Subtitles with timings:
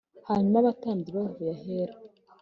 [0.29, 1.93] Hanyuma abatambyi bavuye Ahera